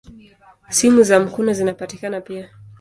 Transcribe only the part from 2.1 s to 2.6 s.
pia.